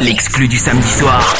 L'exclu 0.00 0.48
du 0.48 0.58
samedi 0.58 0.88
soir. 0.88 1.34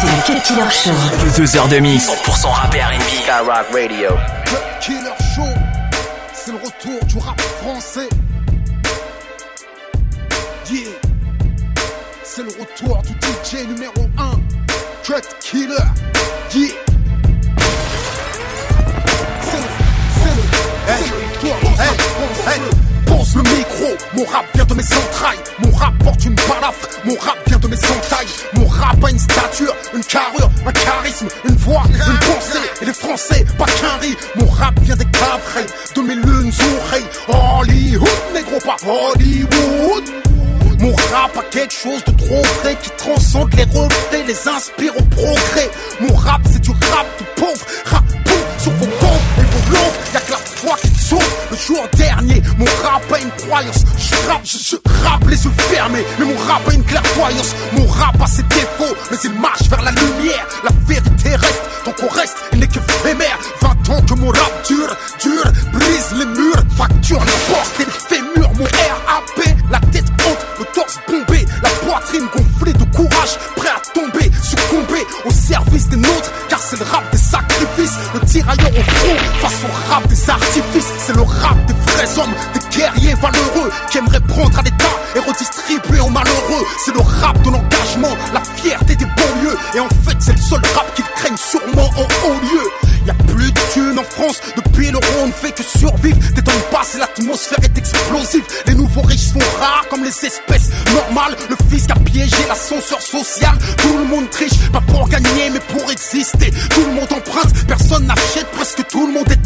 C'est 0.00 0.06
le 0.06 0.22
Cut 0.26 0.40
Killer 0.42 0.70
Show. 0.70 0.90
Deux 1.36 1.56
heures 1.56 1.68
de 1.68 1.78
mix. 1.78 2.08
100% 2.08 2.46
rap 2.48 2.74
et 2.74 2.80
R&B. 2.80 3.02
Skyrock 3.22 3.66
Radio. 3.72 4.10
Cut 4.46 4.56
Killer 4.80 5.14
Show, 5.34 5.48
c'est 6.32 6.52
le 6.52 6.58
retour 6.58 7.04
du 7.06 7.18
rap 7.18 7.40
français. 7.40 8.08
Yeah, 10.70 10.90
c'est 12.22 12.42
le 12.42 12.50
retour 12.60 13.02
du 13.02 13.12
DJ 13.12 13.66
numéro 13.66 14.08
1, 14.18 14.30
Cut 15.02 15.26
Killer. 15.40 15.74
Yeah. 16.54 16.79
Mon 27.04 27.14
rap 27.16 27.38
vient 27.46 27.58
de 27.58 27.68
mes 27.68 27.76
entailles. 27.76 28.26
Mon 28.54 28.66
rap 28.66 29.02
a 29.04 29.10
une 29.10 29.18
stature, 29.18 29.74
une 29.94 30.04
carrure, 30.04 30.50
un 30.66 30.72
charisme, 30.72 31.28
une 31.48 31.56
voix, 31.56 31.82
une 31.88 32.18
pensée. 32.18 32.58
Et 32.82 32.84
les 32.84 32.92
Français, 32.92 33.44
pas 33.58 33.66
qu'un 33.66 33.96
riz. 34.00 34.16
Mon 34.36 34.46
rap 34.46 34.78
vient 34.80 34.96
des 34.96 35.06
cavrets, 35.06 35.66
de 35.94 36.00
mes 36.02 36.14
lunes 36.14 36.52
oreilles. 36.84 37.06
Hollywood, 37.28 38.08
négro, 38.34 38.58
pas 38.64 38.76
Hollywood. 38.86 40.04
Mon 40.80 40.94
rap 40.94 41.36
a 41.36 41.42
quelque 41.50 41.74
chose 41.74 42.02
de 42.04 42.12
trop 42.12 42.42
vrai 42.62 42.76
qui 42.82 42.90
transcende 42.96 43.54
les 43.54 43.64
refrains, 43.64 44.24
les 44.26 44.48
inspire 44.48 44.96
au 44.96 45.02
progrès. 45.02 45.70
Mon 46.00 46.14
rap, 46.14 46.40
c'est 46.50 46.62
du 46.62 46.70
rap 46.70 47.06
de 47.18 47.40
pauvre, 47.40 47.66
rap 47.84 48.04
pauvre 48.24 48.46
sur 48.58 48.72
vos 48.72 48.86
comptes 48.86 49.20
et 49.38 49.42
vos 49.42 49.74
langues. 49.74 49.92
Y'a 50.14 50.20
que 50.20 50.30
la 50.32 50.38
foi 50.38 50.76
qui 50.82 50.90
te 50.90 51.00
sauve. 51.00 51.39
Jour 51.66 51.86
dernier, 51.94 52.42
mon 52.58 52.64
rap 52.82 53.02
a 53.12 53.20
une 53.20 53.30
croyance. 53.32 53.84
Je 53.98 54.28
rappe, 54.28 54.44
je, 54.44 54.58
je 54.58 54.76
rappe 55.04 55.28
les 55.28 55.44
yeux 55.44 55.50
fermés, 55.58 56.04
mais 56.18 56.24
mon 56.24 56.36
rap 56.48 56.66
a 56.66 56.72
une 56.72 56.84
clairvoyance. 56.84 57.54
Mon 57.72 57.86
rap 57.86 58.20
a 58.22 58.26
ses 58.26 58.42
défauts, 58.44 58.96
mais 59.10 59.18
il 59.22 59.32
marche 59.32 59.68
vers 59.68 59.82
la 59.82 59.90
lumière. 59.90 60.46
La 60.64 60.70
car 76.48 76.58
c'est 76.58 76.78
le 76.78 76.84
rap 76.84 77.04
des 77.10 77.18
sacrifices, 77.18 77.96
le 78.14 78.20
tirailleur 78.20 78.70
au 78.70 78.82
front 78.82 79.16
face 79.40 79.64
au 79.64 79.92
rap 79.92 80.06
des 80.08 80.30
artifices, 80.30 80.92
c'est 80.98 81.14
le 81.14 81.22
rap 81.22 81.56
des 81.66 81.74
vrais 81.92 82.18
hommes, 82.18 82.34
des 82.54 82.76
guerriers 82.76 83.14
valeureux 83.14 83.70
qui 83.90 83.98
aimeraient 83.98 84.20
prendre 84.20 84.58
à 84.58 84.62
l'état 84.62 84.96
et 85.14 85.18
redistribuer 85.20 86.00
aux 86.00 86.10
malheureux, 86.10 86.64
c'est 86.84 86.94
le 86.94 87.00
rap 87.00 87.40
de 87.42 87.50
l'engagement, 87.50 88.16
la 88.32 88.42
fierté 88.56 88.96
des 88.96 89.04
beaux 89.04 89.34
lieux, 89.42 89.56
et 89.74 89.80
en 89.80 89.88
fait 89.88 90.16
c'est 90.18 90.32
le 90.32 90.42
seul 90.42 90.60
rap 90.74 90.94
qu'ils 90.94 91.04
craignent 91.16 91.36
sûrement 91.36 91.90
en 91.96 92.02
haut 92.26 92.40
lieu. 92.40 92.70
Y'a 93.10 93.34
plus 93.34 93.50
de 93.50 93.60
thunes 93.72 93.98
en 93.98 94.04
France. 94.04 94.40
Depuis 94.54 94.90
l'euro 94.92 95.04
on 95.22 95.26
ne 95.26 95.32
fait 95.32 95.50
que 95.52 95.64
survivre. 95.64 96.18
Temps 96.44 96.52
passent 96.70 96.94
et 96.94 96.98
l'atmosphère 96.98 97.58
est 97.62 97.76
explosive. 97.76 98.44
Les 98.66 98.74
nouveaux 98.74 99.02
riches 99.02 99.32
sont 99.32 99.38
rares 99.60 99.86
comme 99.90 100.04
les 100.04 100.10
espèces 100.24 100.70
normales. 100.94 101.36
Le 101.48 101.56
fisc 101.68 101.90
a 101.90 101.98
piégé 101.98 102.36
l'ascenseur 102.48 103.02
social. 103.02 103.56
Tout 103.78 103.98
le 103.98 104.04
monde 104.04 104.30
triche, 104.30 104.70
pas 104.72 104.80
pour 104.80 105.08
gagner 105.08 105.50
mais 105.52 105.60
pour 105.60 105.90
exister. 105.90 106.50
Tout 106.70 106.84
le 106.86 106.92
monde 106.92 107.12
emprunte, 107.12 107.66
personne 107.66 108.06
n'achète 108.06 108.46
Presque 108.52 108.86
tout 108.88 109.06
le 109.06 109.12
monde 109.12 109.30
est 109.30 109.39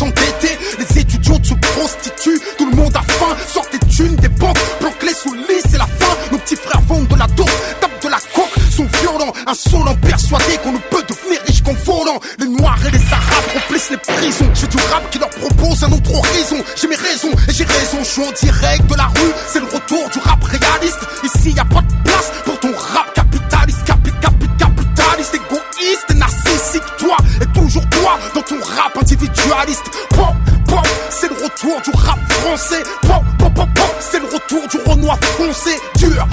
en 18.22 18.32
direct 18.32 18.86
de 18.86 18.96
la 18.96 19.06
rue. 19.06 19.32
C'est 19.48 19.60
le 19.60 19.66
retour 19.66 20.08
du 20.10 20.18
rap 20.20 20.42
réaliste. 20.44 21.00
Ici 21.24 21.52
y 21.52 21.58
a 21.58 21.64
pas 21.64 21.80
de 21.80 22.02
place 22.04 22.30
pour 22.44 22.58
ton 22.60 22.72
rap 22.76 23.12
capitaliste, 23.14 23.84
capi, 23.84 24.10
capi, 24.20 24.46
capitaliste, 24.58 25.34
égoïste, 25.34 26.10
et 26.10 26.14
narcissique. 26.14 26.82
Toi 26.98 27.16
et 27.40 27.46
toujours 27.58 27.88
toi 27.90 28.18
dans 28.34 28.42
ton 28.42 28.56
rap 28.76 28.96
individualiste. 29.00 29.84
Pop, 30.10 30.34
pop, 30.68 30.86
c'est 31.10 31.28
le 31.28 31.34
retour 31.34 31.80
du 31.82 31.90
rap 31.94 32.18
français. 32.32 32.82
Pop, 33.02 33.24
pop, 33.38 33.54
pop, 33.54 33.68
pop, 33.74 33.96
c'est 34.00 34.20
le 34.20 34.26
retour 34.26 34.62
du 34.68 34.78
renoir 34.88 35.18
foncé. 35.36 35.76
Dur, 35.96 36.26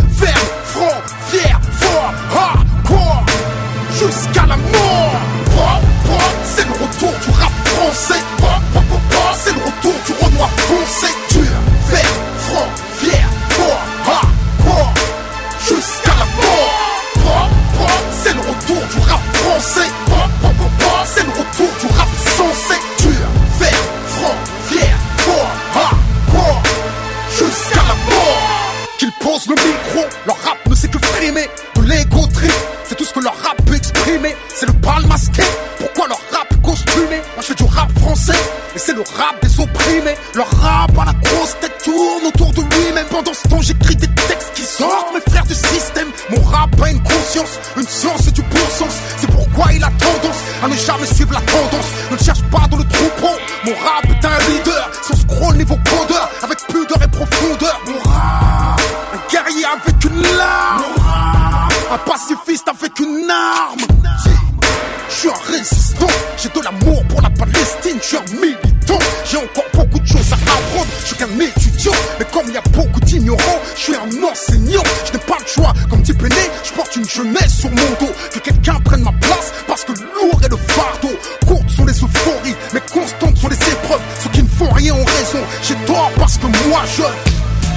conscience, 47.91 48.27
et 48.27 48.31
du 48.31 48.41
bon 48.41 48.67
sens. 48.69 48.93
C'est 49.17 49.29
pourquoi 49.29 49.71
il 49.73 49.83
a 49.83 49.89
tendance 49.91 50.37
à 50.63 50.67
ne 50.67 50.75
jamais 50.75 51.05
suivre 51.05 51.33
la 51.33 51.41
tendance. 51.41 51.87
Ne 52.09 52.17
le 52.17 52.23
cherche 52.23 52.41
pas 52.43 52.67
dans 52.69 52.77
le 52.77 52.85
troupeau. 52.85 53.35
Mon 53.65 53.73
rap 53.83 54.05
est 54.05 54.25
un 54.25 54.51
leader, 54.51 54.89
sans 55.01 55.15
scroll 55.15 55.55
niveau 55.57 55.77
codeur, 55.89 56.29
avec 56.41 56.59
pudeur 56.67 57.01
et 57.03 57.07
profondeur. 57.07 57.81
Mon 57.87 58.09
rap, 58.09 58.81
un 59.13 59.31
guerrier 59.31 59.65
avec 59.65 60.03
une 60.05 60.21
lame. 60.21 60.81
Mon 60.95 61.95
un 61.95 61.97
pacifiste 61.97 62.67
avec 62.69 62.97
une 62.99 63.29
arme. 63.29 63.81
Je 65.09 65.15
suis 65.17 65.29
un 65.29 65.51
résistant, 65.51 66.07
j'ai 66.37 66.47
de 66.47 66.63
l'amour 66.63 67.03
pour 67.09 67.21
la 67.21 67.29
Palestine, 67.29 67.97
je 68.01 68.07
suis 68.07 68.17
un 68.17 68.39
militant, 68.39 68.97
j'ai 69.29 69.37
encore 69.37 69.65
beaucoup 69.73 69.99
de 69.99 70.07
choses 70.07 70.31
à 70.31 70.35
apprendre, 70.35 70.87
je 71.01 71.07
suis 71.07 71.15
qu'un 71.17 71.27
étudiant, 71.37 71.91
mais 72.17 72.25
comme 72.31 72.45
il 72.47 72.53
y 72.53 72.57
a 72.57 72.61
beaucoup 72.71 72.99
d'ignorants, 73.01 73.59
je 73.75 73.81
suis 73.81 73.95
un 73.95 74.23
enseignant, 74.23 74.83
le 75.41 75.47
choix, 75.47 75.73
comme 75.89 76.03
type 76.03 76.21
aîné, 76.23 76.49
je 76.63 76.71
porte 76.71 76.95
une 76.95 77.07
jeunesse 77.07 77.59
sur 77.59 77.69
mon 77.69 77.89
dos, 77.99 78.13
que 78.33 78.39
quelqu'un 78.39 78.79
prenne 78.83 79.01
ma 79.01 79.13
place, 79.21 79.51
parce 79.67 79.83
que 79.83 79.91
lourd 79.91 80.39
est 80.43 80.49
le 80.49 80.57
fardeau, 80.57 81.15
courtes 81.47 81.69
sont 81.69 81.85
les 81.85 81.93
euphories, 81.93 82.55
mais 82.73 82.81
constantes 82.91 83.37
sont 83.37 83.47
les 83.49 83.55
épreuves, 83.55 84.01
ceux 84.21 84.29
qui 84.29 84.43
ne 84.43 84.47
font 84.47 84.71
rien 84.71 84.93
ont 84.93 85.05
raison, 85.05 85.39
j'ai 85.63 85.75
tort 85.85 86.11
parce 86.17 86.37
que 86.37 86.47
moi 86.67 86.81
je... 86.97 87.03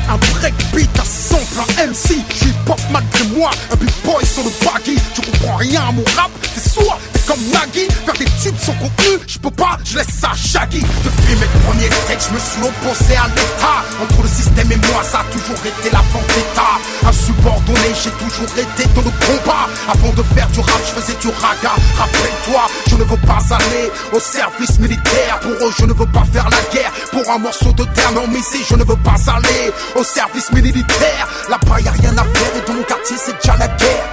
Un 0.06 0.18
breakbeat 0.18 0.90
à 0.98 1.04
sample, 1.04 1.58
un 1.58 1.86
MC, 1.86 2.16
je 2.28 2.34
suis 2.34 2.52
pop 2.66 2.78
malgré 2.92 3.24
moi, 3.34 3.50
un 3.72 3.76
big 3.76 3.88
boy 4.04 4.24
sur 4.26 4.44
le 4.44 4.50
baggy, 4.62 4.98
tu 5.14 5.22
comprends 5.22 5.56
rien 5.56 5.80
à 5.88 5.92
mon 5.92 6.04
rap, 6.16 6.30
t'es 6.54 6.60
sourd, 6.60 6.98
comme 7.26 7.40
Nagui, 7.52 7.86
faire 8.04 8.14
des 8.14 8.24
tubes 8.42 8.58
sans 8.58 8.72
contenu, 8.74 9.18
je 9.26 9.38
peux 9.38 9.50
pas, 9.50 9.78
je 9.84 9.96
laisse 9.98 10.14
ça 10.20 10.32
Shaggy. 10.34 10.80
Depuis 10.80 11.34
mes 11.36 11.48
premiers 11.64 11.88
textes, 12.06 12.28
je 12.28 12.34
me 12.34 12.40
suis 12.40 12.62
opposé 12.62 13.16
à 13.16 13.26
l'état, 13.28 13.84
entre 14.02 14.22
le 14.22 14.28
système 14.28 14.70
et 14.72 14.76
moi, 14.92 15.02
ça 15.02 15.20
a 15.20 15.24
toujours 15.32 15.60
été 15.64 15.90
la 15.90 16.02
vendetta. 16.12 16.80
Insubordonné, 17.06 17.92
j'ai 18.02 18.10
toujours 18.12 18.52
été 18.56 18.88
dans 18.94 19.02
le 19.02 19.12
combat, 19.24 19.68
avant 19.88 20.12
de 20.12 20.22
faire 20.34 20.48
du 20.48 20.60
rap, 20.60 20.80
je 20.86 21.00
faisais 21.00 21.18
du 21.20 21.28
raga, 21.28 21.74
rappelle-toi, 21.96 22.62
je 22.88 22.96
ne 22.96 23.04
veux 23.04 23.20
pas 23.26 23.40
aller 23.54 23.90
au 24.12 24.20
service 24.20 24.78
militaire, 24.78 25.40
pour 25.40 25.52
eux 25.52 25.72
je 25.78 25.86
ne 25.86 25.92
veux 25.92 26.06
pas 26.06 26.24
faire 26.32 26.48
la 26.50 26.62
guerre, 26.72 26.92
pour 27.10 27.28
un 27.30 27.38
morceau 27.38 27.72
de 27.72 27.84
terre, 27.84 28.12
non 28.12 28.26
mais 28.28 28.40
ici 28.40 28.64
je 28.68 28.76
ne 28.76 28.84
veux 28.84 28.96
pas 28.96 29.16
aller 29.28 29.72
au 29.96 30.04
service 30.04 30.52
militaire. 30.52 31.28
Là-bas, 31.48 31.80
y 31.80 31.88
a 31.88 31.92
rien 31.92 32.16
à 32.16 32.24
faire 32.24 32.56
et 32.56 32.66
dans 32.66 32.74
mon 32.74 32.82
quartier, 32.82 33.16
c'est 33.18 33.36
déjà 33.40 33.56
la 33.56 33.68
guerre. 33.68 34.04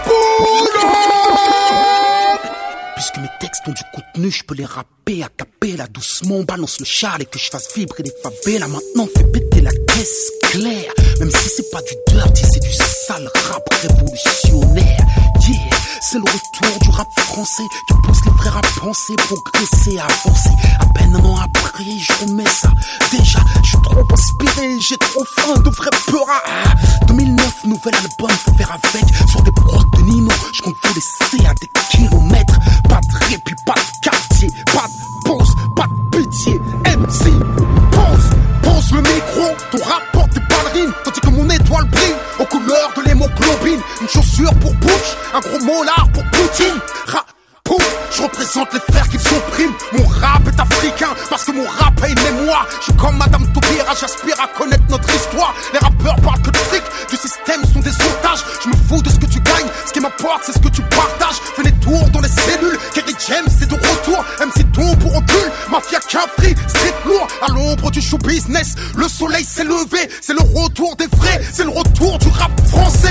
Puisque 3.02 3.18
mes 3.18 3.30
textes 3.40 3.68
ont 3.68 3.72
du 3.72 3.82
contenu, 3.96 4.30
je 4.30 4.44
peux 4.44 4.54
les 4.54 4.64
rapper 4.64 5.24
à 5.24 5.30
capella 5.36 5.88
doucement. 5.88 6.44
Balance 6.44 6.80
le 6.80 6.86
châle 6.86 7.24
et 7.24 7.26
que 7.26 7.40
je 7.40 7.50
fasse 7.50 7.76
vibrer 7.76 8.04
les 8.04 8.14
favelas. 8.22 8.68
Maintenant, 8.68 9.08
fais 9.18 9.24
péter 9.24 9.62
la 9.62 9.72
caisse 9.72 10.32
claire. 10.44 10.94
Même 11.20 11.32
si 11.32 11.50
c'est 11.50 11.72
pas 11.72 11.82
du 11.82 11.96
dirty, 12.14 12.44
c'est 12.54 12.60
du 12.60 12.72
sale 12.72 13.28
rap 13.50 13.68
révolutionnaire. 13.82 15.01
C'est 16.04 16.18
le 16.18 16.24
retour 16.24 16.80
du 16.82 16.90
rap 16.90 17.08
français 17.20 17.64
qui 17.88 17.94
pousse 18.04 18.26
les 18.26 18.32
frères 18.32 18.58
à 18.58 18.62
penser, 18.80 19.16
progresser, 19.18 20.00
avancer. 20.00 20.50
À 20.80 20.86
peine 20.88 21.16
un 21.16 21.24
an 21.24 21.38
après, 21.38 21.84
je 21.84 22.12
remets 22.26 22.50
ça. 22.50 22.70
Déjà, 23.12 23.40
je 23.64 23.70
suis 23.70 23.82
trop 23.84 24.04
inspiré, 24.12 24.80
j'ai 24.80 24.98
trop 24.98 25.24
faim 25.24 25.60
de 25.64 25.70
vrai 25.70 25.92
peur. 26.08 26.26
2009, 27.06 27.66
nouvel 27.66 27.94
album, 27.94 28.30
faut 28.32 28.54
faire 28.56 28.72
avec. 28.72 29.06
Sur 29.30 29.44
des 29.44 29.52
prods 29.52 29.84
de 29.98 30.02
Nino, 30.02 30.32
je 30.54 30.62
compte 30.64 30.76
vous 30.84 30.94
laisser 30.96 31.46
à 31.46 31.54
des 31.54 31.70
kilomètres. 31.92 32.60
Pas 32.90 33.00
de 33.02 33.26
répit, 33.26 33.56
pas 33.64 33.76
de 33.76 34.02
quartier, 34.02 34.50
pas 34.74 34.88
de 34.88 35.30
pause, 35.30 35.56
pas 35.76 35.86
de 35.86 36.18
pitié. 36.18 36.60
MC, 36.98 37.30
pose, 37.92 38.30
pose 38.64 38.92
le 38.92 39.02
micro, 39.02 39.56
ton 39.72 39.84
rapport 39.84 40.28
tes 40.34 40.40
ballerines, 40.50 40.94
tandis 41.04 41.20
que 41.20 41.30
mon 41.30 41.48
étoile 41.48 41.88
brille 41.90 42.16
Une 43.72 44.10
chaussure 44.10 44.54
pour 44.56 44.74
Butch, 44.76 45.16
un 45.34 45.40
gros 45.40 45.60
molar 45.64 46.10
pour 46.14 46.24
Poutine. 46.32 46.80
Ra 47.08 47.26
je 48.12 48.24
représente 48.24 48.74
les 48.74 48.80
frères 48.80 49.08
qui 49.08 49.18
s'oppriment. 49.18 49.74
Mon 49.94 50.06
rap 50.06 50.46
est 50.48 50.60
africain 50.60 51.10
parce 51.30 51.46
que 51.46 51.52
mon 51.52 51.66
rap 51.66 51.94
a 52.04 52.08
une 52.10 52.22
mémoire. 52.22 52.68
Je 52.80 52.86
suis 52.86 52.94
comme 52.94 53.16
Madame 53.18 53.48
Taubira, 53.54 53.94
j'aspire 54.00 54.36
à 54.42 54.48
connaître 54.48 54.84
notre 54.90 55.10
histoire. 55.16 55.54
Les 55.74 55.80
rappeurs 55.80 56.16
parlent 56.18 56.42
que 56.42 56.50
de 56.50 56.58
fric, 56.58 56.84
du 57.10 57.16
système 57.16 57.64
sont 57.74 57.80
des 57.80 57.96
otages. 57.96 58.44
Je 58.64 58.70
me 58.70 58.76
fous 58.88 59.02
de 59.02 59.10
ce 59.10 59.18
que 59.18 59.26
tu 59.26 59.40
gagnes, 59.40 59.70
ce 59.86 59.94
qui 59.94 60.02
m'importe 60.02 60.44
c'est 60.44 60.54
ce 60.54 60.60
que 60.60 60.70
tu 60.70 60.82
partages. 60.82 61.40
Fais 61.56 61.64
des 61.64 61.72
tours 61.74 62.10
dans 62.10 62.20
les 62.20 62.30
cellules, 62.30 62.78
Kerry 62.94 63.16
James 63.30 63.48
c'est 63.58 63.70
de 63.70 63.76
retour. 63.76 64.24
MC 64.40 64.72
ton 64.74 64.96
pour 64.98 65.16
recul, 65.16 65.52
mafia 65.72 66.00
free, 66.38 66.56
street 66.68 66.96
lourd. 67.06 67.28
À 67.42 67.52
l'ombre 67.52 67.92
du 67.92 68.02
show 68.02 68.18
business, 68.18 68.76
le 68.98 69.08
soleil 69.08 69.46
s'est 69.46 69.64
levé. 69.64 70.10
C'est 70.22 70.34
le 70.34 70.62
retour 70.62 70.96
des 70.98 71.08
vrais, 71.08 71.42
c'est 71.54 71.64
le 71.64 71.70
retour 71.70 72.18
du 72.20 72.28
rap 72.28 72.52
français. 72.68 73.11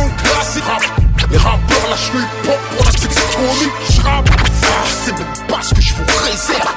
Sent 0.00 0.10
classique. 0.22 0.64
Les 1.30 1.38
rappeurs 1.38 1.90
lâchent 1.90 2.12
le 2.14 2.20
hip-hop 2.20 2.58
pour 2.76 2.84
la 2.84 2.90
sextonie 2.90 3.70
Je 3.90 4.00
rappe, 4.02 4.30
je 4.86 4.90
sais 4.90 5.12
même 5.12 5.46
pas 5.48 5.62
ce 5.62 5.74
que 5.74 5.80
je 5.80 5.94
vous 5.94 6.04
réserve. 6.24 6.68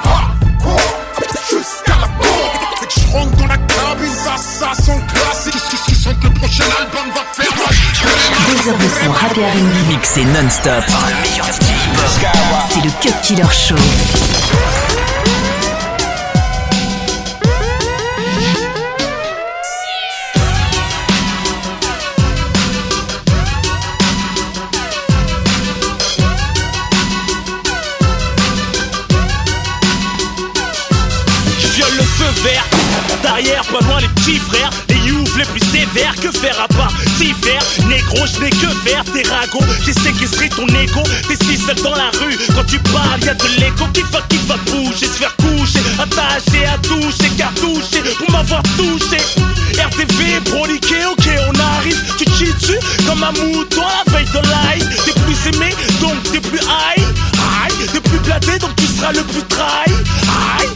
Jusqu'à 1.50 2.00
la 2.00 2.08
mort. 2.08 2.64
Je 2.88 3.12
rentre 3.12 3.36
dans 3.36 3.46
la 3.46 3.56
cabine, 3.56 4.12
ça, 4.24 4.36
ça 4.36 4.82
sent 4.82 5.00
classique 5.08 5.54
Qu'est-ce 5.70 5.84
qui 5.84 5.94
sent 5.94 6.14
que 6.20 6.26
le 6.26 6.34
prochain 6.34 6.64
album 6.64 7.10
va 7.14 7.22
faire 7.32 7.52
Deux 8.46 8.70
heures 8.70 8.78
de 8.78 8.88
son 9.04 9.12
rap 9.12 9.36
et 9.38 9.44
R&B 9.44 9.88
Mixé 9.88 10.24
non-stop. 10.24 10.84
Par 10.86 11.08
le 11.08 11.14
meilleur 11.22 11.46
DJ 11.46 12.70
C'est 12.70 12.84
le 12.84 12.90
Cut 13.00 13.14
Killer 13.22 13.50
Show 13.50 13.76
Derrière, 33.22 33.64
pas 33.64 33.80
loin 33.86 34.00
les 34.00 34.08
petits 34.08 34.38
frères, 34.38 34.70
les 34.90 34.96
youths 34.96 35.36
les 35.36 35.44
plus 35.44 35.60
sévères. 35.60 36.14
Que 36.20 36.30
faire 36.30 36.60
à 36.60 36.68
part 36.68 36.92
t'y 37.18 37.32
faire? 37.42 37.62
Négro, 37.88 38.18
je 38.26 38.40
n'ai 38.40 38.50
que 38.50 38.68
faire, 38.84 39.02
tes 39.04 39.22
ragots. 39.28 39.64
J'ai 39.84 39.94
séquestré 39.94 40.48
ton 40.50 40.66
égo, 40.68 41.02
t'es 41.26 41.36
si 41.44 41.56
seul 41.56 41.76
dans 41.82 41.94
la 41.94 42.10
rue. 42.20 42.36
Quand 42.54 42.64
tu 42.64 42.78
parles, 42.92 43.22
y'a 43.24 43.34
de 43.34 43.46
l'écho 43.58 43.86
qui 43.94 44.02
va, 44.12 44.20
qui 44.28 44.36
va 44.46 44.56
bouger, 44.66 45.06
se 45.06 45.18
faire 45.18 45.34
coucher, 45.36 45.80
attaché 45.98 46.66
à 46.66 46.76
toucher, 46.78 47.30
cartouché 47.36 48.02
pour 48.18 48.30
m'avoir 48.30 48.62
touché. 48.76 49.18
RTV, 49.78 50.40
broliqué, 50.50 51.06
ok, 51.10 51.28
on 51.48 51.58
arrive. 51.78 52.00
Tu 52.18 52.24
chilles 52.36 52.54
dessus 52.54 52.78
comme 53.06 53.24
un 53.24 53.32
mouton 53.32 53.82
à 53.82 54.10
veille 54.10 54.26
de 54.26 54.48
l'ail. 54.50 54.88
T'es 55.04 55.12
plus 55.22 55.56
aimé, 55.56 55.74
donc 56.00 56.22
t'es 56.30 56.40
plus 56.40 56.60
high. 56.60 57.04
Aïe, 57.64 57.86
t'es 57.92 58.00
plus 58.00 58.18
blaté, 58.18 58.58
donc 58.58 58.76
tu 58.76 58.86
seras 58.86 59.12
le 59.12 59.22
plus 59.22 59.42
try. 59.44 59.92
Aïe, 60.58 60.68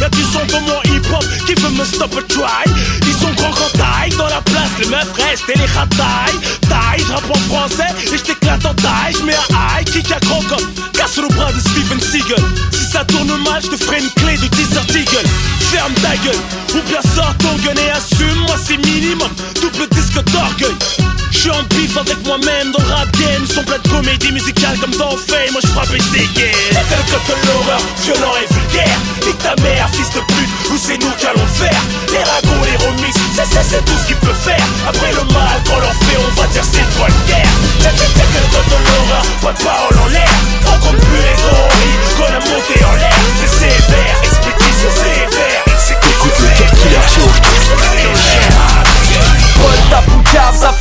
Y'a 0.00 0.08
du 0.08 0.22
son 0.22 0.44
dans 0.50 0.60
mon 0.62 0.82
hip 0.84 1.06
hop 1.12 1.24
qui 1.46 1.54
veut 1.54 1.70
me 1.70 1.84
stop 1.84 2.12
and 2.14 2.26
try 2.28 2.64
Ils 3.06 3.12
sont 3.14 3.32
grands 3.36 3.52
quand 3.52 3.78
taille 3.78 4.10
dans 4.16 4.26
la 4.26 4.40
place 4.42 4.70
Les 4.78 4.86
meufs 4.86 5.12
restent 5.16 5.48
et 5.48 5.58
les 5.58 5.66
ratailles 5.66 6.38
Taille, 6.62 7.04
j'rappe 7.06 7.30
en 7.30 7.38
français 7.48 7.88
et 8.12 8.18
j't'éclate 8.18 8.64
en 8.66 8.74
taille 8.74 9.14
J'mets 9.18 9.34
un 9.34 9.80
high, 9.80 9.84
kick 9.84 10.10
à 10.10 10.20
croco 10.20 10.56
Casse 10.92 11.16
le 11.16 11.28
bras 11.28 11.52
de 11.52 11.60
Steven 11.60 12.00
Seagal 12.00 12.42
Si 12.72 12.92
ça 12.92 13.04
tourne 13.04 13.36
mal, 13.42 13.62
j'te 13.62 13.82
ferai 13.82 14.00
une 14.00 14.10
clé 14.10 14.36
de 14.36 14.48
Desert 14.48 14.96
Eagle 14.96 15.28
Ferme 15.70 15.94
ta 15.94 16.16
gueule 16.16 16.42
ou 16.74 16.88
bien 16.88 17.00
sors 17.14 17.34
ton 17.38 17.54
gun 17.64 17.80
et 17.80 17.90
assume 17.90 18.38
Moi 18.46 18.56
c'est 18.64 18.78
minimum, 18.78 19.30
double 19.62 19.88
disque 19.90 20.22
d'orgueil 20.32 20.74
J'suis 21.34 21.50
en 21.50 21.62
bif 21.64 21.96
avec 21.96 22.24
moi-même 22.24 22.70
dans 22.70 22.78
le 22.78 22.92
rap 22.94 23.10
game. 23.18 23.44
Sont 23.46 23.64
plein 23.64 23.78
de 23.78 23.88
comédie 23.88 24.30
musicale 24.30 24.78
comme 24.78 24.94
dans 24.94 25.16
Fame. 25.18 25.50
Moi 25.52 25.60
j'frappe 25.62 25.92
et 25.92 26.00
j'dégaine. 26.00 26.54
T'as 26.70 26.96
le 26.96 27.04
code 27.10 27.26
de 27.26 27.46
l'horreur, 27.46 27.82
violent 28.02 28.34
et 28.38 28.46
vulgaire. 28.54 28.98
Nique 29.26 29.38
ta 29.42 29.54
mère, 29.60 29.90
fils 29.90 30.10
de 30.14 30.20
pute, 30.20 30.52
ou 30.70 30.78
c'est 30.78 30.96
nous 30.96 31.10
qui 31.18 31.26
allons 31.26 31.42
le 31.42 31.58
faire. 31.58 31.80
Les 32.12 32.22
ragots, 32.22 32.64
les 32.64 32.78
remixes, 32.86 33.18
c'est, 33.34 33.46
c'est, 33.50 33.66
c'est 33.68 33.84
tout 33.84 33.98
ce 34.00 34.06
qu'il 34.06 34.16
peut 34.16 34.38
faire. 34.46 34.64
Après 34.88 35.10
le 35.10 35.24
mal 35.34 35.58
qu'on 35.66 35.80
leur 35.80 35.94
fait, 36.06 36.18
on 36.22 36.40
va 36.40 36.46
dire 36.48 36.64
c'est 36.64 36.86
toi 36.96 37.08
le 37.08 37.20
guerre. 37.28 37.54
Code 38.54 38.70
de 38.70 38.78
l'horreur, 38.86 39.24
pas 39.42 39.52
de 39.52 39.64
parole 39.64 39.98
en 40.04 40.08
l'air. 40.08 40.34
On 40.70 40.78
compte 40.86 41.00
plus 41.02 41.18
les 41.18 41.34
théories 41.34 41.98
qu'on 42.16 42.30
a 42.30 42.40
monté 42.40 42.76
en 42.84 42.94
l'air. 42.94 43.18
C'est 43.40 43.66
sévère, 43.66 44.16
expédition 44.22 44.90
sévère. 45.02 45.53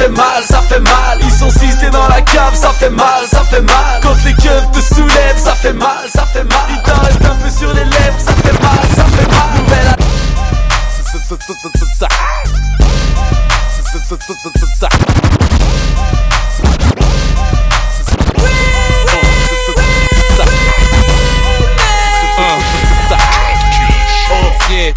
Fait 0.03 0.09
mal, 0.09 0.43
ça 0.43 0.61
fait 0.61 0.79
mal. 0.79 1.17
Ils 1.21 1.31
sont 1.31 1.49
six, 1.49 1.77
t'es 1.79 1.89
dans 1.89 2.07
la 2.07 2.21
cave, 2.21 2.55
ça 2.55 2.69
fait 2.71 2.89
mal, 2.89 3.25
ça 3.31 3.43
fait 3.43 3.61
mal. 3.61 3.99
Quand 4.01 4.15
les 4.25 4.33
keufs 4.33 4.71
te 4.71 4.81
soulèvent, 4.93 5.37
ça 5.37 5.55
fait 5.55 5.73
mal, 5.73 6.09
ça 6.13 6.25
fait 6.25 6.43
mal. 6.43 6.67
Il 6.69 6.81
t'en 6.81 6.99
reste 7.01 7.23
un 7.23 7.35
peu 7.35 7.49
sur 7.49 7.73
les 7.73 7.85
lèvres, 7.85 8.19
ça 8.19 8.33
fait 8.33 8.61
mal, 8.61 8.79
ça 8.95 9.05
fait 9.05 9.27
mal. 9.27 9.49
Nouvelle 9.57 9.95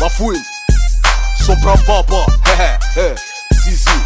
Ma 0.01 0.09
fouine, 0.11 0.43
son 1.45 1.53
hé 1.53 1.57
hé 2.97 3.01
hé, 3.01 3.15
zizi. 3.65 4.06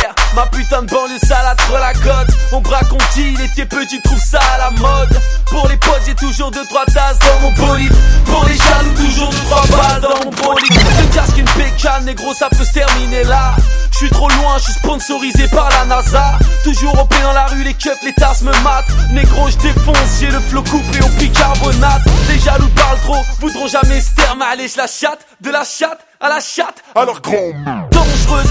Ma 0.35 0.45
putain 0.47 0.83
de 0.83 0.87
banlieue 0.87 1.19
sale 1.27 1.55
trop 1.57 1.77
la 1.77 1.93
côte. 1.93 2.33
On 2.53 2.61
braque, 2.61 2.91
on 2.91 2.97
dit, 3.15 3.33
il 3.33 3.41
était 3.41 3.65
petit, 3.65 4.01
trouve 4.01 4.19
ça 4.19 4.39
à 4.55 4.57
la 4.57 4.69
mode. 4.71 5.19
Pour 5.47 5.67
les 5.67 5.75
potes, 5.77 6.01
j'ai 6.05 6.15
toujours 6.15 6.51
deux 6.51 6.65
trois 6.67 6.85
tasses 6.85 7.19
dans 7.19 7.39
mon 7.41 7.51
bolide. 7.51 7.93
Pour 8.25 8.45
les 8.45 8.55
jaloux, 8.55 8.93
toujours 8.95 9.29
deux 9.29 9.43
trois 9.49 9.65
balles 9.77 10.01
dans 10.01 10.25
mon 10.25 10.31
bolide. 10.31 10.73
Le 10.73 11.13
casque, 11.13 11.37
une 11.37 11.45
pécane, 11.45 12.05
négro, 12.05 12.33
ça 12.33 12.47
peut 12.49 12.63
se 12.63 12.73
terminer 12.73 13.25
là. 13.25 13.55
Je 13.91 13.97
suis 13.97 14.09
trop 14.09 14.29
loin, 14.29 14.57
je 14.57 14.63
suis 14.63 14.73
sponsorisé 14.73 15.47
par 15.49 15.69
la 15.69 15.85
NASA. 15.85 16.39
Toujours 16.63 16.93
au 16.93 17.07
dans 17.23 17.33
la 17.33 17.45
rue, 17.47 17.63
les 17.63 17.73
cups, 17.73 18.01
les 18.03 18.13
tasses 18.13 18.41
me 18.41 18.53
matent. 18.63 18.85
Négro, 19.11 19.49
je 19.49 19.57
défonce, 19.57 19.97
j'ai 20.19 20.27
le 20.27 20.39
flot 20.39 20.63
coupé 20.63 21.03
au 21.03 21.09
bicarbonate. 21.19 22.01
Les 22.29 22.39
jaloux 22.39 22.69
parlent 22.69 22.99
trop, 23.01 23.21
voudront 23.41 23.67
jamais 23.67 23.99
se 23.99 24.15
terme. 24.15 24.41
Allez, 24.41 24.69
je 24.69 24.77
la 24.77 24.87
chatte, 24.87 25.19
de 25.41 25.51
la 25.51 25.65
chatte 25.65 25.99
à 26.21 26.29
la 26.29 26.39
chatte. 26.39 26.83
Alors 26.95 27.19
grand 27.21 27.51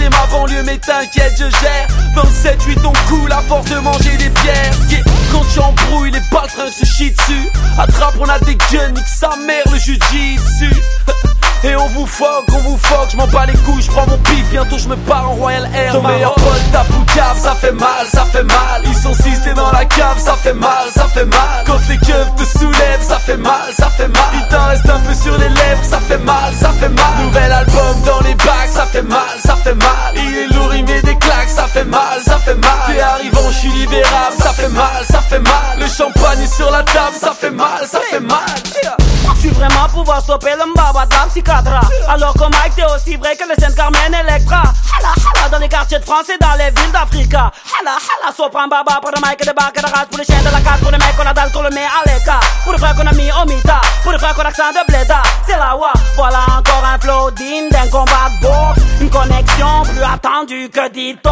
Et 0.00 0.08
ma 0.08 0.26
banlieue 0.26 0.62
mais 0.64 0.78
t'inquiète 0.78 1.34
je 1.38 1.50
gère. 1.60 1.86
Dans 2.14 2.22
le 2.22 2.28
7-8 2.28 2.78
on 2.84 2.92
coule 3.08 3.32
à 3.32 3.40
force 3.42 3.66
de 3.66 3.78
manger 3.78 4.16
des 4.16 4.30
pierres. 4.30 4.74
Yeah. 4.88 5.00
Quand 5.32 5.44
tu 5.52 5.60
embrouilles 5.60 6.10
les 6.10 6.20
baltringues 6.30 6.72
se 6.72 6.84
chient 6.84 7.10
dessus. 7.10 7.48
Attrape 7.78 8.14
on 8.20 8.28
a 8.28 8.38
des 8.40 8.56
guns, 8.56 8.90
nique 8.94 9.06
sa 9.06 9.30
mère 9.46 9.64
le 9.72 9.78
jujitsu. 9.78 10.70
Et 11.62 11.76
on 11.76 11.86
vous 11.88 12.06
foque, 12.06 12.46
on 12.54 12.58
vous 12.58 12.78
foque, 12.78 13.10
je 13.12 13.16
m'en 13.18 13.26
bats 13.26 13.44
les 13.44 13.52
couilles, 13.52 13.82
je 13.82 13.90
prends 13.90 14.06
mon 14.06 14.16
pif, 14.16 14.48
bientôt 14.50 14.78
je 14.78 14.88
me 14.88 14.96
pars 14.96 15.30
en 15.30 15.34
Royal 15.34 15.68
Air 15.74 15.92
Ton 15.92 16.02
meilleur 16.02 16.34
pote 16.34 16.72
tape 16.72 16.88
ou 16.88 17.04
cave, 17.14 17.38
ça 17.38 17.54
fait 17.54 17.72
mal, 17.72 18.06
ça 18.10 18.24
fait 18.24 18.44
mal. 18.44 18.82
Ils 18.86 18.94
sont 18.94 19.12
six, 19.12 19.42
t'es 19.44 19.52
dans 19.52 19.70
la 19.70 19.84
cave, 19.84 20.18
ça 20.18 20.36
fait 20.36 20.54
mal, 20.54 20.88
ça 20.94 21.04
fait 21.08 21.26
mal. 21.26 21.64
Quand 21.66 21.76
les 21.90 21.98
fait 23.30 23.36
mal, 23.36 23.72
ça 23.76 23.88
fait 23.90 24.08
mal 24.08 24.22
Il 24.34 24.48
t'en 24.48 24.64
reste 24.66 24.88
un 24.88 24.98
peu 25.00 25.14
sur 25.14 25.36
les 25.38 25.48
lèvres, 25.48 25.84
ça 25.84 25.98
fait 26.00 26.18
mal, 26.18 26.52
ça 26.54 26.70
fait 26.70 26.88
mal 26.88 27.24
Nouvel 27.24 27.52
album 27.52 28.02
dans 28.04 28.20
les 28.20 28.34
bacs, 28.34 28.68
ça 28.72 28.86
fait 28.86 29.02
mal, 29.02 29.38
ça 29.44 29.54
fait 29.56 29.74
mal 29.74 30.14
Il 30.16 30.38
est 30.38 30.46
lourd, 30.54 30.74
il 30.74 30.84
met 30.84 31.02
des 31.02 31.16
claques, 31.16 31.48
ça 31.48 31.66
fait 31.66 31.84
mal, 31.84 32.20
ça 32.24 32.38
fait 32.38 32.54
mal. 32.54 32.70
T'es 32.86 33.00
arrivant, 33.00 33.50
je 33.50 33.58
suis 33.58 33.70
libérable, 33.70 34.36
ça 34.38 34.52
fait 34.52 34.68
mal, 34.68 35.04
ça 35.08 35.20
fait 35.20 35.38
mal. 35.38 35.78
Le 35.78 35.86
champagne 35.86 36.42
est 36.42 36.54
sur 36.54 36.70
la 36.70 36.82
table, 36.82 37.16
ça 37.20 37.32
fait 37.38 37.50
mal, 37.50 37.86
ça 37.86 38.00
fait 38.10 38.20
mal. 38.20 38.40
Tu 39.40 39.48
vraiment 39.50 39.88
pouvoir 39.88 40.20
stopper 40.20 40.50
le 40.50 40.70
mbaba 40.70 41.06
de 41.06 41.70
la 41.70 42.12
Alors 42.12 42.34
que 42.34 42.40
Mike 42.40 42.74
t'es 42.76 42.84
aussi 42.94 43.16
vrai 43.16 43.36
que 43.36 43.44
le 43.48 43.54
Saint 43.58 43.74
Carmen 43.74 44.14
Electra 44.14 44.62
Hala 45.10 45.40
hala 45.40 45.48
dans 45.48 45.58
les 45.58 45.68
quartiers 45.68 45.98
de 45.98 46.04
France 46.04 46.28
et 46.28 46.38
dans 46.38 46.54
les 46.56 46.70
villes 46.70 46.92
d'Africa 46.92 47.50
Hala 47.80 47.96
hala 47.96 48.32
sopran 48.36 48.68
baba 48.68 49.00
pour 49.00 49.10
le 49.10 49.20
Mike 49.20 49.46
de 49.46 49.52
bac 49.52 49.74
de 49.74 49.90
race 49.90 50.06
Pour 50.08 50.18
les 50.18 50.24
chiens 50.24 50.40
de 50.40 50.44
la 50.44 50.60
case, 50.60 50.80
pour 50.80 50.90
les 50.90 50.98
mecs 50.98 51.16
qu'on 51.16 51.26
a 51.26 51.34
dalle, 51.34 51.50
qu'on 51.52 51.62
le 51.62 51.70
met 51.70 51.84
à 51.84 52.02
l'écart 52.06 52.40
Pour 52.64 52.72
les 52.72 52.78
frères 52.78 52.94
qu'on 52.94 53.06
a 53.06 53.12
mis 53.12 53.30
au 53.32 53.46
mita 53.46 53.80
Pour 54.02 54.12
les 54.12 54.18
frères 54.18 54.34
qu'on 54.34 54.42
a 54.42 54.48
accent 54.48 54.70
de 54.70 54.92
bléda 54.92 55.22
C'est 55.46 55.56
la 55.56 55.76
wa 55.76 55.92
Voilà 56.16 56.40
encore 56.58 56.84
un 56.84 56.98
flow 56.98 57.30
digne 57.32 57.68
d'un 57.70 57.88
combat 57.88 58.30
de 58.40 59.02
Une 59.02 59.10
connexion 59.10 59.82
plus 59.82 60.02
attendue 60.02 60.68
que 60.70 60.88
Dito 60.90 61.30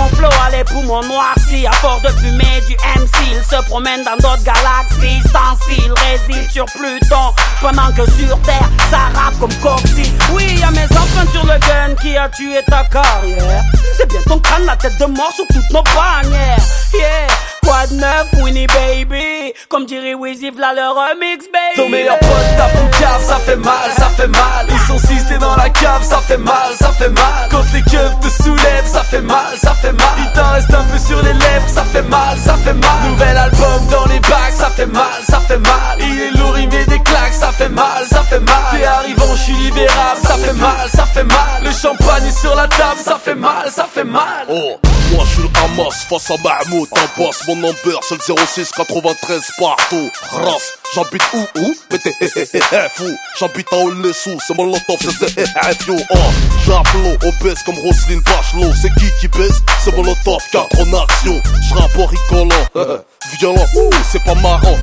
Mon 0.00 0.08
flow 0.16 0.28
a 0.46 0.50
les 0.50 0.64
poumons 0.64 1.02
noircis 1.02 1.66
À 1.66 1.72
force 1.72 2.00
de 2.00 2.08
fumer 2.08 2.60
du 2.66 2.74
MC 2.98 3.12
Il 3.32 3.44
se 3.44 3.62
promène 3.66 4.02
dans 4.02 4.16
d'autres 4.16 4.44
galaxies 4.44 5.20
Sans 5.30 5.54
s'il 5.66 5.92
réside 5.92 6.50
sur 6.50 6.64
Pluton 6.64 7.34
pendant 7.60 7.92
que 7.92 8.10
sur 8.12 8.40
Terre, 8.40 8.70
ça 8.90 9.10
rappe 9.14 9.38
comme 9.38 9.54
Coxy. 9.56 10.10
Oui, 10.32 10.44
y'a 10.58 10.70
mes 10.70 10.84
empreintes 10.84 11.30
sur 11.30 11.44
le 11.44 11.58
gun 11.58 11.94
qui 12.00 12.16
a 12.16 12.26
tué 12.30 12.62
ta 12.66 12.84
carrière. 12.84 13.62
C'est 13.98 14.08
bien 14.08 14.20
ton 14.26 14.38
crâne, 14.38 14.64
la 14.64 14.76
tête 14.76 14.98
de 14.98 15.04
mort 15.04 15.32
sur 15.34 15.46
toutes 15.48 15.70
nos 15.70 15.82
bannières. 15.82 16.56
Yeah, 16.94 17.28
quoi 17.64 17.86
de 17.86 17.94
neuf, 17.94 18.26
Winnie 18.42 18.66
Baby? 18.66 19.54
Comme 19.68 19.86
dirait 19.86 20.14
Wizzy, 20.14 20.50
v'là 20.50 20.72
le 20.72 20.88
remix, 20.88 21.44
baby. 21.46 21.76
Ton 21.76 21.88
meilleur 21.88 22.18
pote 22.18 22.56
tape 22.56 22.74
une 22.74 22.90
cave, 22.90 23.22
ça 23.22 23.36
fait 23.36 23.56
mal, 23.56 23.90
ça 23.96 24.08
fait 24.16 24.26
mal. 24.26 24.66
Ils 24.68 24.78
sont 24.86 24.98
six, 24.98 25.24
t'es 25.28 25.38
dans 25.38 25.56
la 25.56 25.70
cave, 25.70 26.02
ça 26.02 26.18
fait 26.18 26.38
mal, 26.38 26.74
ça 26.78 26.90
fait 26.92 27.08
mal. 27.08 27.48
Quand 27.50 27.64
les 27.72 27.82
keufs 27.82 28.20
te 28.20 28.42
soulèvent, 28.42 28.86
ça 28.86 29.02
fait 29.02 29.20
mal, 29.20 29.56
ça 29.56 29.74
fait 29.74 29.92
mal. 29.92 30.14
Il 30.18 30.32
t'en 30.32 30.50
reste 30.52 30.72
un 30.74 30.84
peu 30.84 30.98
sur 30.98 31.22
les 31.22 31.32
lèvres, 31.32 31.68
ça 31.68 31.84
fait 31.84 32.02
mal, 32.02 32.38
ça 32.38 32.54
fait 32.54 32.74
mal. 32.74 33.10
Nouvel 33.10 33.36
album 33.36 33.86
dans 33.90 34.06
les 34.06 34.20
bacs, 34.20 34.54
ça 34.54 34.70
fait 34.70 34.86
mal, 34.86 35.22
ça 35.28 35.40
fait 35.40 35.58
mal. 35.58 35.98
Il 35.98 36.20
est 36.20 36.38
lourd, 36.38 36.58
il 36.58 36.68
met 36.68 36.84
des 36.84 37.02
claques, 37.02 37.34
ça 37.34 37.52
fait 37.52 37.68
mal, 37.68 38.04
ça 38.10 38.22
fait 38.22 38.40
mal. 38.40 38.64
T'es 38.72 38.84
arrivant, 38.84 39.34
je 39.34 39.42
suis 39.42 39.54
libérable, 39.54 40.20
ça 40.22 40.34
fait 40.34 40.52
mal, 40.54 40.88
ça 40.94 41.04
fait 41.04 41.24
mal. 41.24 41.62
Le 41.64 41.72
champagne 41.72 42.26
est 42.26 42.38
sur 42.38 42.54
la 42.54 42.68
table, 42.68 43.00
ça 43.02 43.18
fait 43.22 43.34
mal, 43.34 43.70
ça 43.70 43.86
fait 43.92 44.04
mal. 44.04 44.46
Oh, 44.48 44.78
moi 45.12 45.24
je 45.24 45.40
suis 45.40 45.50
Hamas 45.62 46.04
face 46.08 46.30
à 46.30 46.36
Mahmoud 46.42 46.88
en 46.92 47.22
boss 47.22 47.42
Mon 47.48 47.56
number 47.56 48.00
c'est 48.02 48.16
le 48.28 48.46
06 48.46 48.70
93 48.72 49.42
partout. 49.58 50.10
Race, 50.30 50.78
j'habite 50.94 51.22
où 51.34 51.60
où 51.60 51.74
Mais 51.90 51.98
t'es 51.98 52.12
fou. 52.94 53.04
J'habite 53.38 53.66
à 53.72 53.76
Olessou, 53.76 54.38
c'est 54.46 54.56
mon 54.56 54.64
lot 54.64 54.78
c'est 54.88 55.40
Oh, 55.88 56.16
j'appelons 56.66 57.16
obèse 57.22 57.62
comme 57.64 57.78
Roselyne 57.78 58.20
Bachelot. 58.20 58.72
C'est 58.80 58.92
qui 58.94 59.06
qui 59.20 59.28
baisse? 59.28 59.60
C'est 59.84 59.94
mon 59.96 60.02
lot 60.02 60.16
quatre 60.52 60.84
nations 60.86 61.42
J'rappe 61.68 61.98
en 61.98 62.06
rigolant. 62.06 62.98
Violent, 63.38 63.66
c'est 64.10 64.22
pas 64.24 64.34
marrant. 64.34 64.76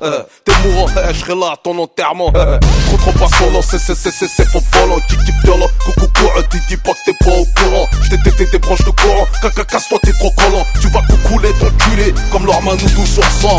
T'es 0.46 0.54
mourant, 0.64 0.88
j'serai 1.12 1.36
là 1.36 1.54
à 1.54 1.58
ton 1.58 1.78
enterrement. 1.80 2.32
Trop 2.32 2.98
trop 2.98 3.12
pas 3.12 3.28
sonant, 3.38 3.62
c'est 3.62 3.80
c'est 3.80 3.96
c'est 3.96 4.12
c'est 4.12 4.28
c'est 4.28 4.48
faux 4.48 4.62
volant 4.74 5.00
Kick 5.10 5.20
kick 5.26 5.36
violent, 5.44 5.68
coucou 5.84 6.08
courant 6.16 6.42
Dis 6.52 6.60
dis 6.70 6.78
pas 6.78 6.94
que 6.94 7.12
t'es 7.12 7.26
pas 7.26 7.32
au 7.32 7.46
courant. 7.46 7.88
J't'ai 8.04 8.18
t'es 8.46 8.60
branches 8.60 8.86
de 8.86 8.92
courant. 8.92 9.28
Caca 9.42 9.64
casse-toi 9.66 10.00
t'es 10.04 10.14
trop 10.14 10.32
collant. 10.32 10.66
Tu 10.82 10.88
vas 10.90 11.02
coucouler 11.02 11.52
ton 11.60 11.70
culé 11.72 12.14
Comme 12.32 12.46
leur 12.46 12.62
manoudou 12.62 13.06
sur 13.06 13.24
sang 13.24 13.58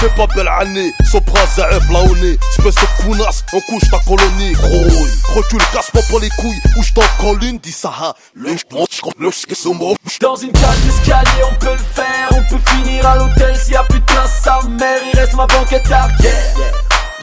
Fais 0.00 0.08
pas 0.10 0.28
belle 0.32 0.46
année, 0.46 0.92
Sopra 1.28 1.46
Zaef 1.46 1.90
là 1.90 2.00
au 2.00 2.16
nez. 2.16 2.38
Espèce 2.56 2.74
de 2.74 3.02
counasse, 3.02 3.44
on 3.52 3.60
couche 3.60 3.90
ta 3.90 3.98
colonie. 3.98 4.54
Rouille, 4.62 5.10
recule, 5.34 5.62
casse-moi 5.72 6.02
pas 6.10 6.18
les 6.20 6.30
couilles. 6.30 6.60
Ou 6.76 6.82
j't'en 6.82 7.02
colle 7.20 7.42
une, 7.44 7.58
dis 7.58 7.72
ça 7.72 7.92
ha 8.00 8.14
Le 8.34 8.52
le 8.52 10.18
Dans 10.20 10.36
une 10.36 10.52
cage 10.52 10.80
d'escalier 10.84 11.42
on 11.50 11.54
peut 11.58 11.72
le 11.72 11.78
faire. 11.94 12.28
On 12.30 12.42
peut 12.48 12.70
finir 12.70 13.06
à 13.06 13.16
l'hôtel 13.16 13.56
s'il 13.56 13.74
y 13.74 13.76
a 13.76 13.82
plus 13.84 14.00
de 14.00 14.04
place 14.04 14.40
sa 14.42 14.60
mère. 14.68 15.00
Il 15.12 15.18
reste 15.18 15.34
ma 15.34 15.46
banquette 15.46 15.90
arrière 15.90 16.32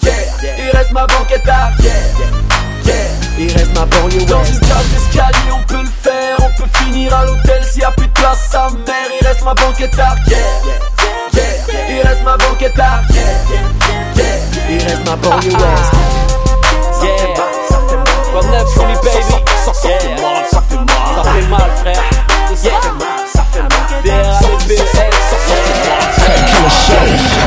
Yeah, 0.04 0.14
il 0.60 0.78
reste 0.78 0.92
ma 0.92 1.08
banquette 1.08 1.48
arrière 1.48 1.94
Yeah, 2.86 2.96
il 3.40 3.52
reste 3.52 3.74
ma 3.74 3.86
banlieue 3.86 4.26
Dans 4.26 4.44
une 4.44 4.60
cage 4.60 4.86
d'escalier 4.94 5.52
on 5.52 5.64
peut 5.64 5.82
le 5.82 5.90
faire. 6.04 6.38
On 6.40 6.62
peut 6.62 6.70
finir 6.78 7.14
à 7.14 7.26
l'hôtel 7.26 7.64
s'il 7.64 7.82
y 7.82 7.86
a 7.86 7.92
plus 7.92 8.08
de 8.08 8.14
place 8.14 8.50
sa 8.52 8.70
mère. 8.70 9.10
Il 9.20 9.26
reste 9.26 9.44
ma 9.44 9.56
banquette 9.56 9.98
arrière 9.98 10.65
banlieue 15.36 15.52
ouest 15.54 15.92
Yeah, 17.04 17.34
comme 18.34 18.50
neuf 18.52 18.68
sur 18.74 18.86
les 18.88 18.94
baby 18.96 19.10
Ça 19.66 19.74
fait 19.74 20.22
mal, 20.22 20.46
ça 20.52 20.62
fait 20.70 20.76
mal 20.78 20.88
Ça 21.16 21.24
fait 21.32 21.48
mal 21.48 21.72
frère 21.82 22.04
ça 22.56 22.72
fait 22.82 22.92
mal 22.94 23.20
ça 23.34 23.44
fait 23.52 23.62
mal 23.62 23.70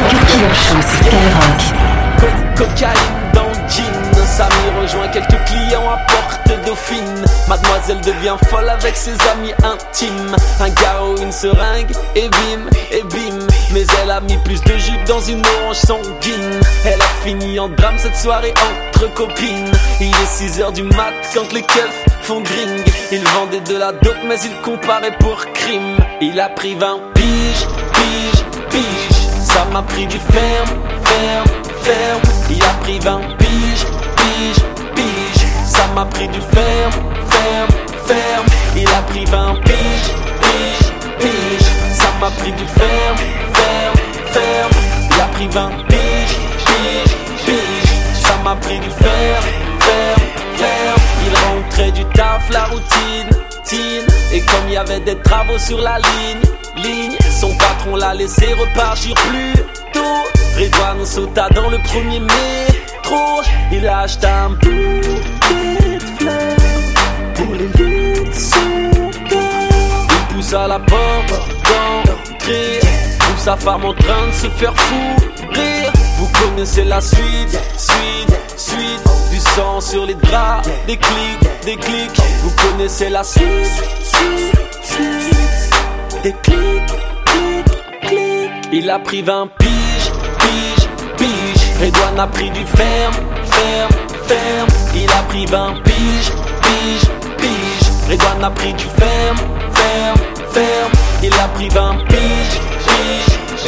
Cut 0.08 0.26
Killer 0.26 0.54
Show 0.54 0.80
sur 0.82 0.98
Skyrock. 0.98 1.62
Co- 2.20 2.64
Cocaïne 2.64 3.32
dans 3.34 3.42
le 3.44 3.68
jean 3.68 4.26
Samy 4.26 4.80
rejoint 4.80 5.08
quelques 5.08 5.44
clients 5.46 5.88
à 5.90 5.96
porte 6.12 6.64
dauphine 6.66 7.24
Mademoiselle 7.48 8.00
devient 8.02 8.36
folle 8.48 8.68
avec 8.68 8.96
ses 8.96 9.14
amis 9.32 9.52
intimes 9.64 10.36
Un 10.60 10.68
garrot, 10.70 11.16
une 11.20 11.32
seringue 11.32 11.90
et 12.14 12.28
bim, 12.28 12.68
et 12.92 13.02
bim 13.02 13.46
Mais 13.72 13.84
elle 14.02 14.10
a 14.10 14.20
mis 14.20 14.38
plus 14.38 14.62
de 14.62 14.76
jus 14.78 14.98
dans 15.06 15.20
une 15.20 15.42
orange 15.60 15.76
sanguine. 15.76 16.60
Elle 16.86 17.00
a 17.00 17.24
fini 17.24 17.58
en 17.60 17.68
drame 17.68 17.98
cette 17.98 18.16
soirée 18.16 18.54
entre 18.56 19.12
copines. 19.14 19.70
Il 20.00 20.08
est 20.08 20.26
6 20.26 20.60
heures 20.60 20.72
du 20.72 20.82
mat 20.82 21.12
quand 21.34 21.52
les 21.52 21.62
keufs 21.62 22.04
font 22.22 22.40
gring. 22.40 22.82
Il 23.12 23.22
vendait 23.28 23.60
de 23.60 23.76
la 23.76 23.92
dope 23.92 24.16
mais 24.26 24.40
il 24.44 24.54
comparait 24.62 25.16
pour 25.18 25.44
crime. 25.52 25.96
Il 26.20 26.40
a 26.40 26.48
pris 26.48 26.74
20 26.74 26.98
piges, 27.14 27.66
piges, 27.92 28.44
piges. 28.70 29.18
Ça 29.44 29.64
m'a 29.72 29.82
pris 29.82 30.06
du 30.06 30.18
ferme, 30.18 30.78
ferme, 31.04 31.46
ferme. 31.82 32.22
Il 32.50 32.62
a 32.62 32.74
pris 32.80 32.98
20 33.00 33.20
piges, 33.38 33.86
piges, 34.16 34.64
piges. 34.94 35.46
Ça 35.66 35.86
m'a 35.94 36.06
pris 36.06 36.28
du 36.28 36.40
ferme, 36.40 36.92
ferme, 37.30 37.70
ferme. 38.06 38.46
Il 38.76 38.88
a 38.88 39.02
pris 39.08 39.24
20 39.26 39.54
piges, 39.64 40.10
piges, 40.40 40.92
piges. 41.18 41.68
Ça 41.92 42.06
m'a 42.20 42.30
pris 42.30 42.52
du 42.52 42.64
ferme, 42.64 43.18
ferme, 43.68 43.96
ferme. 44.32 44.70
Il 45.10 45.20
a 45.20 45.24
pris 45.26 45.48
20 45.48 45.70
piges, 45.88 46.36
piges, 46.66 47.16
piges. 47.44 48.22
Ça 48.22 48.36
m'a 48.44 48.56
pris 48.56 48.78
du 48.78 48.90
ferme, 48.90 49.48
ferme, 49.80 50.26
ferme 50.56 51.00
Il 51.26 51.32
rentrait 51.46 51.92
du 51.92 52.04
taf, 52.16 52.50
la 52.50 52.64
routine, 52.64 53.30
tine. 53.64 54.06
Et 54.32 54.40
comme 54.40 54.68
il 54.68 54.74
y 54.74 54.76
avait 54.76 55.00
des 55.00 55.16
travaux 55.22 55.58
sur 55.58 55.80
la 55.80 55.98
ligne, 55.98 56.42
ligne 56.76 57.16
Son 57.40 57.54
patron 57.56 57.96
l'a 57.96 58.14
laissé 58.14 58.52
repartir 58.52 59.14
plus 59.14 59.54
tôt. 59.92 60.24
Redouane 60.56 61.06
sauta 61.06 61.48
dans 61.50 61.70
le 61.70 61.78
premier 61.78 62.20
métro. 62.20 63.42
Il 63.72 63.86
a 63.86 64.00
acheté 64.00 64.26
un 64.26 64.50
bouquet 64.50 65.98
de 65.98 66.18
fleurs 66.18 67.34
Pour 67.34 67.54
les 67.54 67.66
lits 67.66 68.24
de 68.24 68.32
Il 70.10 70.34
pousse 70.34 70.52
à 70.52 70.66
la 70.66 70.78
porte 70.78 71.34
d'entrée 71.64 72.97
Sa 73.38 73.56
femme 73.56 73.84
en 73.84 73.94
train 73.94 74.26
de 74.26 74.32
se 74.32 74.48
faire 74.48 74.74
rire. 75.52 75.92
Vous 76.18 76.28
connaissez 76.40 76.84
la 76.84 77.00
suite, 77.00 77.58
suite, 77.76 78.36
suite 78.56 79.04
Du 79.30 79.38
sang 79.38 79.80
sur 79.80 80.04
les 80.04 80.14
draps, 80.14 80.68
des 80.86 80.96
clics, 80.96 81.48
des 81.64 81.76
clics. 81.76 82.20
Vous 82.42 82.50
connaissez 82.50 83.08
la 83.08 83.22
suite, 83.22 83.44
suite, 84.02 84.58
suite. 84.82 86.22
Des 86.22 86.34
clics, 86.42 86.82
clics, 87.24 88.08
clics. 88.08 88.50
Il 88.72 88.90
a 88.90 88.98
pris 88.98 89.22
20 89.22 89.48
piges, 89.58 90.12
piges, 90.40 90.88
piges. 91.16 91.80
Redouane 91.80 92.18
a 92.18 92.26
pris 92.26 92.50
du 92.50 92.66
ferme, 92.66 93.14
ferme, 93.44 93.90
ferme. 94.26 94.68
Il 94.94 95.10
a 95.10 95.22
pris 95.28 95.46
20 95.46 95.74
piges, 95.84 96.32
piges, 96.62 97.10
piges. 97.38 98.10
Redouane 98.10 98.44
a 98.44 98.50
pris 98.50 98.72
du 98.74 98.84
ferme, 98.84 99.38
ferme, 99.72 100.18
ferme. 100.52 100.92
Il 101.22 101.32
a 101.34 101.48
pris 101.54 101.68
20 101.68 101.96
piges, 102.08 102.60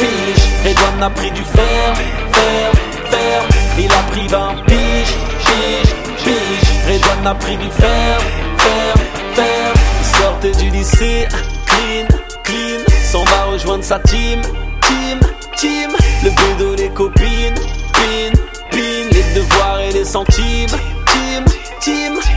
piges, 0.01 0.43
Redouane 0.65 1.03
a 1.03 1.09
pris 1.09 1.31
du 1.31 1.43
ferme, 1.43 2.01
ferme, 2.33 2.77
ferme 3.11 3.47
Il 3.77 3.91
a 3.91 4.03
pris 4.11 4.27
20 4.27 4.55
piges, 4.67 5.15
piges, 5.45 5.95
piges. 6.23 6.69
Redouane 6.87 7.27
a 7.27 7.35
pris 7.35 7.57
du 7.57 7.69
ferme, 7.69 8.25
ferme, 8.57 9.01
ferme 9.35 9.79
Il 9.99 10.05
sortait 10.17 10.63
du 10.63 10.69
lycée, 10.69 11.27
clean, 11.65 12.07
clean. 12.43 12.81
S'en 13.11 13.23
va 13.25 13.43
rejoindre 13.51 13.83
sa 13.83 13.99
team, 13.99 14.41
team, 14.81 15.19
team. 15.57 15.91
Le 16.23 16.29
bédo, 16.29 16.75
les 16.75 16.89
copines, 16.89 17.59
pin, 17.93 18.31
pin. 18.71 19.09
Les 19.11 19.35
devoirs 19.35 19.81
et 19.81 19.91
les 19.91 20.05
centimes, 20.05 20.77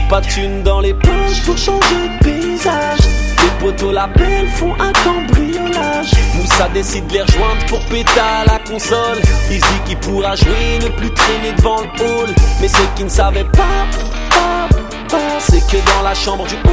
Pas 0.08 0.22
de 0.22 0.26
thune 0.26 0.62
dans 0.62 0.80
les 0.80 0.94
poches 0.94 1.42
pour 1.44 1.58
changer 1.58 2.08
de 2.08 2.24
paysage 2.24 3.00
Les 3.42 3.50
poteaux 3.60 3.92
la 3.92 4.06
belle 4.06 4.48
font 4.48 4.72
un 4.80 4.90
cambriolage 5.04 6.12
Moussa 6.34 6.68
décide 6.72 7.06
de 7.08 7.12
les 7.14 7.22
rejoindre 7.22 7.66
pour 7.66 7.80
péter 7.80 8.20
à 8.20 8.46
la 8.46 8.58
console 8.60 9.20
dit 9.50 9.60
qu'il 9.84 9.98
pourra 9.98 10.34
jouer, 10.34 10.78
ne 10.82 10.88
plus 10.88 11.10
traîner 11.12 11.52
devant 11.58 11.76
le 11.82 12.02
hall 12.02 12.34
Mais 12.62 12.68
ce 12.68 12.78
qu'il 12.96 13.04
ne 13.04 13.10
savait 13.10 13.44
pas, 13.44 13.86
pas, 14.30 14.68
pas 15.10 15.40
C'est 15.40 15.60
que 15.66 15.76
dans 15.94 16.02
la 16.02 16.14
chambre 16.14 16.46
du 16.46 16.54
haut, 16.54 16.68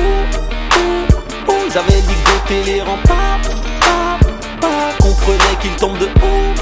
haut, 0.77 1.51
haut 1.51 1.63
Ils 1.67 1.77
avaient 1.77 1.91
ligoté 1.91 2.71
les 2.71 2.81
rangs. 2.81 2.99
Comprenait 4.97 5.57
qu'il 5.61 5.75
tombe 5.75 5.97
de 5.97 6.05
haut, 6.05 6.53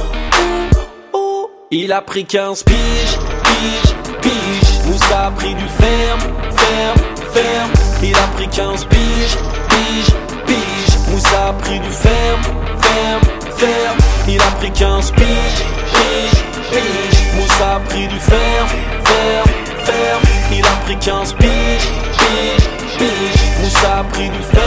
haut, 1.13 1.19
haut. 1.19 1.51
Il 1.69 1.91
a 1.91 2.01
pris 2.01 2.25
15 2.25 2.63
piges, 2.63 2.75
piges, 3.43 3.95
piges. 4.21 4.68
Moussa 4.89 5.27
a 5.27 5.31
pris 5.31 5.53
du 5.53 5.67
ferme, 5.67 6.21
ferme, 6.57 7.01
ferme. 7.31 7.71
Il 8.01 8.15
a 8.15 8.27
pris 8.33 8.47
15 8.47 8.85
piges, 8.85 9.37
piges, 9.69 10.15
piges. 10.47 10.97
Moussa 11.09 11.49
a 11.49 11.53
pris 11.53 11.79
du 11.79 11.91
ferme, 11.91 12.41
ferme, 12.81 13.21
ferme. 13.55 13.97
Il 14.27 14.41
a 14.41 14.51
pris 14.57 14.71
15 14.71 15.11
piges, 15.11 15.63
piges, 15.93 16.43
piges. 16.71 17.35
Moussa 17.35 17.75
a 17.75 17.79
pris 17.81 18.07
du 18.07 18.19
ferme, 18.19 18.69
ferme, 19.05 19.51
ferme. 19.85 20.23
Il 20.51 20.65
a 20.65 20.83
pris 20.85 20.97
15 20.97 21.33
piges, 21.33 21.87
piges, 22.17 22.69
piges. 22.97 23.61
Moussa 23.61 23.99
a 23.99 24.03
pris 24.05 24.29
du 24.29 24.41
ferme 24.41 24.59